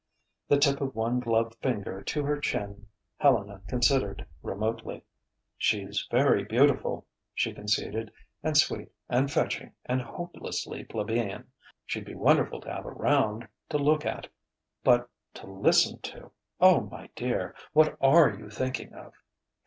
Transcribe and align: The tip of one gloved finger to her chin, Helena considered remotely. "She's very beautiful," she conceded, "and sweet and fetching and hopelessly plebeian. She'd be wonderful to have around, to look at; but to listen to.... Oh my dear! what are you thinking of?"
The 0.47 0.57
tip 0.57 0.81
of 0.81 0.95
one 0.95 1.19
gloved 1.19 1.53
finger 1.61 2.01
to 2.01 2.23
her 2.23 2.39
chin, 2.39 2.87
Helena 3.17 3.61
considered 3.67 4.25
remotely. 4.41 5.03
"She's 5.59 6.07
very 6.09 6.43
beautiful," 6.43 7.05
she 7.35 7.53
conceded, 7.53 8.11
"and 8.41 8.57
sweet 8.57 8.91
and 9.09 9.31
fetching 9.31 9.73
and 9.85 10.01
hopelessly 10.01 10.85
plebeian. 10.85 11.51
She'd 11.85 12.05
be 12.05 12.15
wonderful 12.15 12.61
to 12.61 12.73
have 12.73 12.87
around, 12.87 13.47
to 13.69 13.77
look 13.77 14.03
at; 14.03 14.25
but 14.83 15.07
to 15.35 15.45
listen 15.45 15.99
to.... 15.99 16.31
Oh 16.59 16.79
my 16.81 17.11
dear! 17.15 17.53
what 17.73 17.95
are 18.01 18.31
you 18.31 18.49
thinking 18.49 18.93
of?" 18.95 19.13